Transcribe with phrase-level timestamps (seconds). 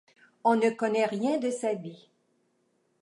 [0.43, 2.09] On ne connaît rien de sa vie.